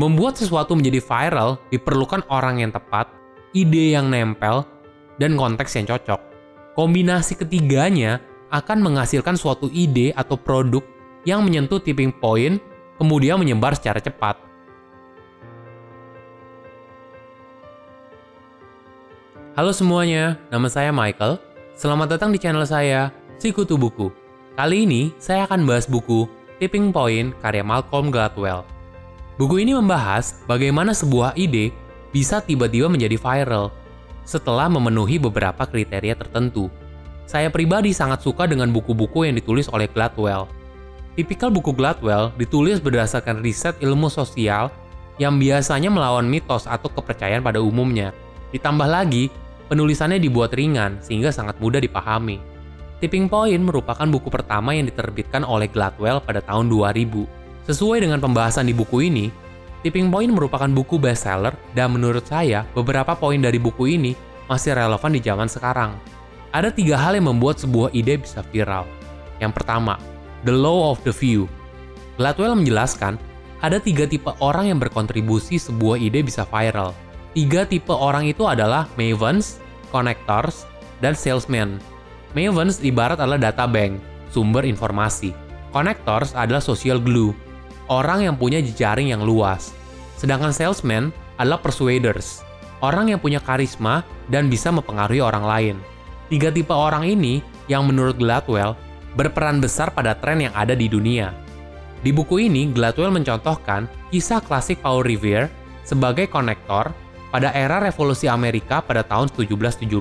Membuat 0.00 0.40
sesuatu 0.40 0.72
menjadi 0.72 0.96
viral 0.96 1.60
diperlukan 1.68 2.24
orang 2.32 2.64
yang 2.64 2.72
tepat, 2.72 3.12
ide 3.52 3.92
yang 3.92 4.08
nempel, 4.08 4.64
dan 5.20 5.36
konteks 5.36 5.76
yang 5.76 5.92
cocok. 5.92 6.16
Kombinasi 6.72 7.36
ketiganya 7.36 8.24
akan 8.48 8.80
menghasilkan 8.80 9.36
suatu 9.36 9.68
ide 9.68 10.16
atau 10.16 10.40
produk 10.40 10.80
yang 11.28 11.44
menyentuh 11.44 11.84
tipping 11.84 12.16
point, 12.16 12.56
kemudian 12.96 13.36
menyebar 13.36 13.76
secara 13.76 14.00
cepat. 14.00 14.40
Halo 19.52 19.76
semuanya, 19.76 20.40
nama 20.48 20.72
saya 20.72 20.96
Michael. 20.96 21.36
Selamat 21.76 22.16
datang 22.16 22.32
di 22.32 22.40
channel 22.40 22.64
saya, 22.64 23.12
Sikutu 23.36 23.76
Buku. 23.76 24.08
Kali 24.56 24.88
ini 24.88 25.12
saya 25.20 25.44
akan 25.44 25.68
bahas 25.68 25.84
buku 25.84 26.24
Tipping 26.56 26.88
Point 26.88 27.36
karya 27.44 27.60
Malcolm 27.60 28.08
Gladwell. 28.08 28.79
Buku 29.40 29.64
ini 29.64 29.72
membahas 29.72 30.36
bagaimana 30.44 30.92
sebuah 30.92 31.32
ide 31.32 31.72
bisa 32.12 32.44
tiba-tiba 32.44 32.92
menjadi 32.92 33.16
viral 33.16 33.72
setelah 34.28 34.68
memenuhi 34.68 35.16
beberapa 35.16 35.64
kriteria 35.64 36.12
tertentu. 36.12 36.68
Saya 37.24 37.48
pribadi 37.48 37.96
sangat 37.96 38.20
suka 38.20 38.44
dengan 38.44 38.68
buku-buku 38.68 39.24
yang 39.24 39.40
ditulis 39.40 39.72
oleh 39.72 39.88
Gladwell. 39.88 40.44
Tipikal 41.16 41.48
buku 41.48 41.72
Gladwell 41.72 42.36
ditulis 42.36 42.84
berdasarkan 42.84 43.40
riset 43.40 43.80
ilmu 43.80 44.12
sosial 44.12 44.68
yang 45.16 45.40
biasanya 45.40 45.88
melawan 45.88 46.28
mitos 46.28 46.68
atau 46.68 46.92
kepercayaan 46.92 47.40
pada 47.40 47.64
umumnya. 47.64 48.12
Ditambah 48.52 48.92
lagi, 48.92 49.32
penulisannya 49.72 50.20
dibuat 50.20 50.52
ringan 50.52 51.00
sehingga 51.00 51.32
sangat 51.32 51.56
mudah 51.64 51.80
dipahami. 51.80 52.36
Tipping 53.00 53.32
Point 53.32 53.64
merupakan 53.64 54.04
buku 54.04 54.28
pertama 54.28 54.76
yang 54.76 54.84
diterbitkan 54.84 55.48
oleh 55.48 55.72
Gladwell 55.72 56.20
pada 56.20 56.44
tahun 56.44 56.68
2000 56.68 57.39
Sesuai 57.70 58.02
dengan 58.02 58.18
pembahasan 58.18 58.66
di 58.66 58.74
buku 58.74 59.06
ini, 59.06 59.30
Tipping 59.86 60.10
Point 60.10 60.34
merupakan 60.34 60.66
buku 60.66 60.98
bestseller 60.98 61.54
dan 61.70 61.94
menurut 61.94 62.26
saya 62.26 62.66
beberapa 62.74 63.14
poin 63.14 63.38
dari 63.38 63.62
buku 63.62 63.94
ini 63.94 64.18
masih 64.50 64.74
relevan 64.74 65.14
di 65.14 65.22
zaman 65.22 65.46
sekarang. 65.46 65.94
Ada 66.50 66.74
tiga 66.74 66.98
hal 66.98 67.14
yang 67.14 67.30
membuat 67.30 67.62
sebuah 67.62 67.94
ide 67.94 68.18
bisa 68.18 68.42
viral. 68.50 68.90
Yang 69.38 69.62
pertama, 69.62 70.02
the 70.42 70.50
law 70.50 70.90
of 70.90 70.98
the 71.06 71.14
few. 71.14 71.46
Gladwell 72.18 72.58
menjelaskan, 72.58 73.22
ada 73.62 73.78
tiga 73.78 74.02
tipe 74.02 74.34
orang 74.42 74.74
yang 74.74 74.82
berkontribusi 74.82 75.62
sebuah 75.62 76.02
ide 76.02 76.26
bisa 76.26 76.42
viral. 76.50 76.90
Tiga 77.38 77.70
tipe 77.70 77.94
orang 77.94 78.26
itu 78.26 78.50
adalah 78.50 78.90
mavens, 78.98 79.62
connectors, 79.94 80.66
dan 80.98 81.14
salesmen. 81.14 81.78
Mavens 82.34 82.82
ibarat 82.82 83.22
adalah 83.22 83.38
data 83.38 83.70
bank, 83.70 84.02
sumber 84.34 84.66
informasi. 84.66 85.30
Connectors 85.70 86.34
adalah 86.34 86.58
social 86.58 86.98
glue, 86.98 87.30
orang 87.90 88.22
yang 88.22 88.38
punya 88.38 88.62
jejaring 88.62 89.10
yang 89.10 89.26
luas. 89.26 89.74
Sedangkan 90.14 90.54
salesman 90.54 91.10
adalah 91.36 91.58
persuaders, 91.58 92.46
orang 92.78 93.10
yang 93.10 93.18
punya 93.18 93.42
karisma 93.42 94.06
dan 94.30 94.46
bisa 94.46 94.70
mempengaruhi 94.70 95.18
orang 95.18 95.44
lain. 95.44 95.76
Tiga 96.30 96.54
tipe 96.54 96.70
orang 96.70 97.02
ini 97.02 97.42
yang 97.66 97.90
menurut 97.90 98.14
Gladwell 98.14 98.78
berperan 99.18 99.58
besar 99.58 99.90
pada 99.90 100.14
tren 100.14 100.38
yang 100.38 100.54
ada 100.54 100.78
di 100.78 100.86
dunia. 100.86 101.34
Di 102.00 102.14
buku 102.14 102.46
ini, 102.46 102.70
Gladwell 102.70 103.10
mencontohkan 103.10 103.90
kisah 104.14 104.38
klasik 104.40 104.78
Paul 104.80 105.02
Revere 105.02 105.50
sebagai 105.82 106.30
konektor 106.30 106.94
pada 107.34 107.50
era 107.50 107.82
revolusi 107.82 108.30
Amerika 108.30 108.78
pada 108.78 109.02
tahun 109.02 109.28
1775. 109.34 109.98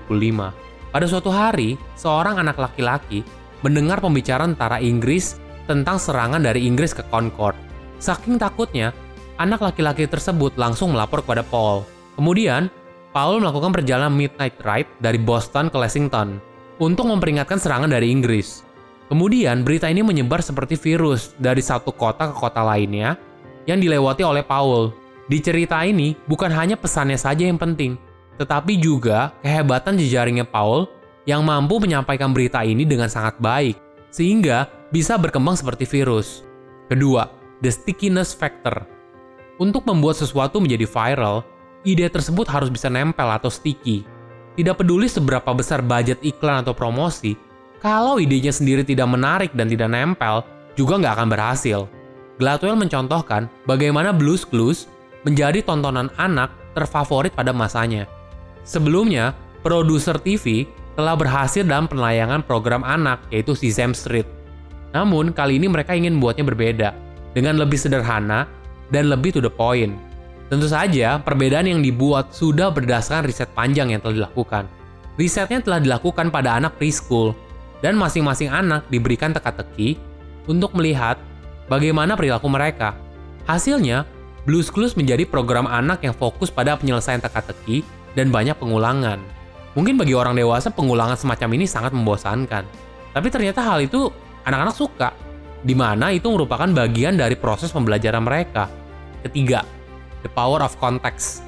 Pada 0.90 1.06
suatu 1.06 1.34
hari, 1.34 1.78
seorang 1.98 2.38
anak 2.38 2.58
laki-laki 2.62 3.26
mendengar 3.66 4.00
pembicaraan 4.00 4.54
tentara 4.54 4.78
Inggris 4.80 5.42
tentang 5.66 6.02
serangan 6.02 6.42
dari 6.42 6.66
Inggris 6.66 6.94
ke 6.94 7.06
Concord. 7.10 7.69
Saking 8.00 8.40
takutnya, 8.40 8.96
anak 9.36 9.60
laki-laki 9.60 10.08
tersebut 10.08 10.56
langsung 10.56 10.96
melapor 10.96 11.20
kepada 11.20 11.44
Paul. 11.44 11.84
Kemudian, 12.16 12.72
Paul 13.12 13.44
melakukan 13.44 13.76
perjalanan 13.76 14.16
midnight 14.16 14.56
ride 14.64 14.88
dari 15.04 15.20
Boston 15.20 15.68
ke 15.68 15.76
Lexington 15.76 16.40
untuk 16.80 17.12
memperingatkan 17.12 17.60
serangan 17.60 17.92
dari 17.92 18.08
Inggris. 18.08 18.64
Kemudian, 19.12 19.68
berita 19.68 19.92
ini 19.92 20.00
menyebar 20.00 20.40
seperti 20.40 20.80
virus 20.80 21.36
dari 21.36 21.60
satu 21.60 21.92
kota 21.92 22.32
ke 22.32 22.36
kota 22.40 22.64
lainnya 22.64 23.20
yang 23.68 23.84
dilewati 23.84 24.24
oleh 24.24 24.48
Paul. 24.48 24.96
Di 25.28 25.44
cerita 25.44 25.84
ini, 25.84 26.16
bukan 26.26 26.50
hanya 26.56 26.80
pesannya 26.80 27.20
saja 27.20 27.46
yang 27.46 27.60
penting, 27.60 28.00
tetapi 28.40 28.80
juga 28.80 29.36
kehebatan 29.44 30.00
jejaringnya 30.00 30.48
Paul 30.48 30.88
yang 31.28 31.46
mampu 31.46 31.78
menyampaikan 31.78 32.32
berita 32.32 32.64
ini 32.66 32.88
dengan 32.88 33.12
sangat 33.12 33.38
baik, 33.38 33.78
sehingga 34.10 34.66
bisa 34.90 35.20
berkembang 35.20 35.54
seperti 35.54 35.86
virus. 35.86 36.42
Kedua, 36.90 37.39
the 37.60 37.72
stickiness 37.72 38.32
factor. 38.32 38.88
Untuk 39.60 39.84
membuat 39.84 40.16
sesuatu 40.16 40.64
menjadi 40.64 40.88
viral, 40.88 41.44
ide 41.84 42.08
tersebut 42.08 42.48
harus 42.48 42.72
bisa 42.72 42.88
nempel 42.88 43.28
atau 43.28 43.52
sticky. 43.52 44.08
Tidak 44.56 44.76
peduli 44.76 45.08
seberapa 45.08 45.52
besar 45.52 45.84
budget 45.84 46.20
iklan 46.24 46.64
atau 46.64 46.72
promosi, 46.76 47.36
kalau 47.80 48.20
idenya 48.20 48.52
sendiri 48.52 48.84
tidak 48.84 49.08
menarik 49.08 49.52
dan 49.56 49.72
tidak 49.72 49.92
nempel, 49.92 50.44
juga 50.76 51.00
nggak 51.00 51.14
akan 51.16 51.30
berhasil. 51.32 51.80
Gladwell 52.40 52.80
mencontohkan 52.80 53.52
bagaimana 53.68 54.16
Blues 54.16 54.48
Clues 54.48 54.88
menjadi 55.28 55.64
tontonan 55.64 56.08
anak 56.16 56.52
terfavorit 56.76 57.36
pada 57.36 57.52
masanya. 57.52 58.08
Sebelumnya, 58.64 59.36
produser 59.60 60.16
TV 60.20 60.68
telah 60.96 61.16
berhasil 61.16 61.64
dalam 61.64 61.88
penayangan 61.88 62.44
program 62.44 62.84
anak 62.84 63.24
yaitu 63.32 63.56
Sesame 63.56 63.96
Street. 63.96 64.28
Namun, 64.96 65.32
kali 65.36 65.60
ini 65.60 65.68
mereka 65.68 65.96
ingin 65.96 66.16
membuatnya 66.20 66.48
berbeda 66.48 66.90
dengan 67.34 67.58
lebih 67.58 67.78
sederhana 67.78 68.50
dan 68.90 69.10
lebih 69.10 69.36
to 69.36 69.42
the 69.42 69.52
point. 69.52 69.98
Tentu 70.50 70.66
saja, 70.66 71.22
perbedaan 71.22 71.70
yang 71.70 71.82
dibuat 71.86 72.34
sudah 72.34 72.74
berdasarkan 72.74 73.30
riset 73.30 73.50
panjang 73.54 73.94
yang 73.94 74.02
telah 74.02 74.26
dilakukan. 74.26 74.66
Risetnya 75.14 75.62
telah 75.62 75.78
dilakukan 75.78 76.34
pada 76.34 76.58
anak 76.58 76.82
preschool, 76.82 77.38
dan 77.80 77.96
masing-masing 77.96 78.52
anak 78.52 78.84
diberikan 78.92 79.32
teka-teki 79.32 79.96
untuk 80.50 80.76
melihat 80.76 81.16
bagaimana 81.72 82.16
perilaku 82.18 82.50
mereka. 82.52 82.96
Hasilnya, 83.48 84.04
Blues 84.44 84.74
Clues 84.74 84.98
menjadi 84.98 85.24
program 85.28 85.70
anak 85.70 86.04
yang 86.04 86.16
fokus 86.16 86.50
pada 86.50 86.76
penyelesaian 86.76 87.22
teka-teki 87.22 87.86
dan 88.18 88.34
banyak 88.34 88.58
pengulangan. 88.58 89.22
Mungkin 89.78 90.02
bagi 90.02 90.18
orang 90.18 90.34
dewasa 90.34 90.74
pengulangan 90.74 91.16
semacam 91.16 91.50
ini 91.56 91.66
sangat 91.70 91.94
membosankan. 91.94 92.66
Tapi 93.14 93.28
ternyata 93.30 93.62
hal 93.62 93.86
itu 93.86 94.10
anak-anak 94.44 94.76
suka 94.76 95.10
di 95.64 95.76
mana 95.76 96.16
itu 96.16 96.32
merupakan 96.32 96.68
bagian 96.72 97.20
dari 97.20 97.36
proses 97.36 97.72
pembelajaran 97.76 98.24
mereka. 98.24 98.72
Ketiga, 99.26 99.64
the 100.24 100.32
power 100.32 100.64
of 100.64 100.76
context. 100.80 101.44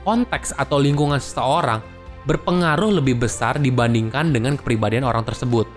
Konteks 0.00 0.56
atau 0.56 0.80
lingkungan 0.80 1.20
seseorang 1.20 1.84
berpengaruh 2.24 3.00
lebih 3.00 3.20
besar 3.20 3.60
dibandingkan 3.60 4.32
dengan 4.32 4.56
kepribadian 4.56 5.04
orang 5.04 5.24
tersebut. 5.24 5.68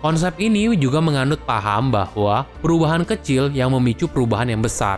Konsep 0.00 0.40
ini 0.40 0.64
juga 0.80 1.04
menganut 1.04 1.44
paham 1.44 1.92
bahwa 1.92 2.48
perubahan 2.64 3.04
kecil 3.04 3.52
yang 3.52 3.76
memicu 3.76 4.08
perubahan 4.08 4.48
yang 4.48 4.64
besar. 4.64 4.96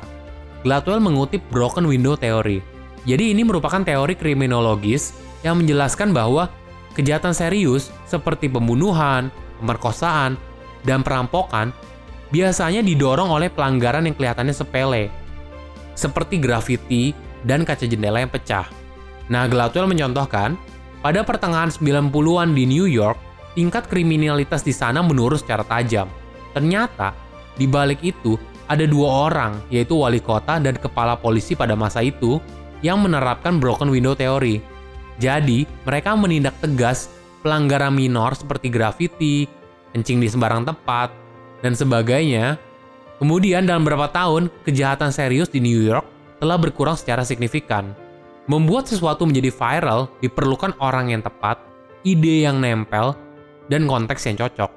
Gladwell 0.63 1.03
mengutip 1.03 1.43
broken 1.51 1.91
window 1.91 2.15
theory. 2.15 2.63
Jadi 3.03 3.35
ini 3.35 3.43
merupakan 3.43 3.83
teori 3.83 4.15
kriminologis 4.15 5.11
yang 5.43 5.59
menjelaskan 5.59 6.15
bahwa 6.15 6.47
kejahatan 6.95 7.35
serius 7.35 7.91
seperti 8.07 8.47
pembunuhan, 8.47 9.35
pemerkosaan, 9.59 10.39
dan 10.87 11.03
perampokan 11.03 11.75
biasanya 12.33 12.81
didorong 12.81 13.29
oleh 13.29 13.53
pelanggaran 13.53 14.09
yang 14.09 14.17
kelihatannya 14.17 14.57
sepele, 14.57 15.13
seperti 15.93 16.41
grafiti 16.41 17.13
dan 17.45 17.63
kaca 17.63 17.85
jendela 17.85 18.25
yang 18.25 18.33
pecah. 18.33 18.67
Nah, 19.29 19.47
Gladwell 19.47 19.87
mencontohkan, 19.87 20.57
pada 21.05 21.21
pertengahan 21.23 21.69
90-an 21.69 22.57
di 22.57 22.65
New 22.65 22.89
York, 22.89 23.21
tingkat 23.53 23.87
kriminalitas 23.87 24.65
di 24.65 24.73
sana 24.73 25.05
menurun 25.05 25.39
secara 25.39 25.63
tajam. 25.63 26.09
Ternyata, 26.57 27.13
di 27.55 27.69
balik 27.69 28.01
itu, 28.01 28.41
ada 28.67 28.89
dua 28.89 29.29
orang, 29.29 29.61
yaitu 29.69 30.01
wali 30.01 30.23
kota 30.23 30.57
dan 30.57 30.79
kepala 30.81 31.19
polisi 31.21 31.53
pada 31.53 31.77
masa 31.77 32.01
itu, 32.01 32.41
yang 32.81 32.99
menerapkan 33.05 33.61
broken 33.61 33.93
window 33.93 34.17
theory. 34.17 34.65
Jadi, 35.21 35.69
mereka 35.85 36.17
menindak 36.17 36.57
tegas 36.59 37.13
pelanggaran 37.45 37.93
minor 37.93 38.33
seperti 38.33 38.73
grafiti, 38.73 39.45
kencing 39.93 40.23
di 40.23 40.29
sembarang 40.31 40.65
tempat, 40.65 41.22
dan 41.63 41.73
sebagainya. 41.79 42.59
Kemudian 43.23 43.65
dalam 43.65 43.87
beberapa 43.87 44.11
tahun, 44.11 44.51
kejahatan 44.67 45.15
serius 45.15 45.47
di 45.49 45.63
New 45.63 45.79
York 45.79 46.05
telah 46.43 46.59
berkurang 46.59 46.99
secara 46.99 47.23
signifikan. 47.23 47.95
Membuat 48.51 48.91
sesuatu 48.91 49.23
menjadi 49.23 49.55
viral 49.55 50.11
diperlukan 50.19 50.75
orang 50.83 51.15
yang 51.15 51.23
tepat, 51.23 51.63
ide 52.03 52.43
yang 52.43 52.59
nempel, 52.59 53.15
dan 53.71 53.87
konteks 53.87 54.27
yang 54.27 54.37
cocok. 54.43 54.71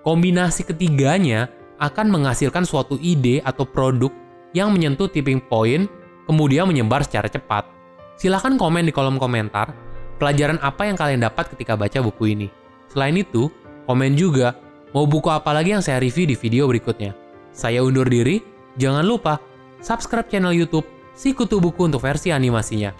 Kombinasi 0.00 0.64
ketiganya 0.64 1.52
akan 1.76 2.08
menghasilkan 2.08 2.64
suatu 2.64 2.96
ide 2.96 3.44
atau 3.44 3.68
produk 3.68 4.08
yang 4.56 4.72
menyentuh 4.72 5.12
tipping 5.12 5.44
point, 5.44 5.84
kemudian 6.24 6.64
menyebar 6.64 7.04
secara 7.04 7.28
cepat. 7.28 7.68
Silahkan 8.16 8.56
komen 8.56 8.88
di 8.88 8.92
kolom 8.96 9.20
komentar 9.20 9.76
pelajaran 10.20 10.60
apa 10.60 10.88
yang 10.88 10.96
kalian 10.96 11.24
dapat 11.24 11.52
ketika 11.56 11.76
baca 11.76 12.00
buku 12.04 12.36
ini. 12.36 12.48
Selain 12.92 13.16
itu, 13.16 13.48
komen 13.88 14.16
juga 14.16 14.56
Mau 14.90 15.06
buku 15.06 15.30
apa 15.30 15.54
lagi 15.54 15.70
yang 15.70 15.84
saya 15.84 16.02
review 16.02 16.26
di 16.26 16.34
video 16.34 16.66
berikutnya? 16.66 17.14
Saya 17.54 17.82
undur 17.82 18.10
diri, 18.10 18.42
jangan 18.74 19.06
lupa 19.06 19.38
subscribe 19.78 20.26
channel 20.26 20.54
YouTube 20.54 20.86
si 21.14 21.30
kutu 21.30 21.62
buku 21.62 21.86
untuk 21.86 22.02
versi 22.02 22.34
animasinya. 22.34 22.90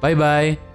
Bye-bye! 0.00 0.73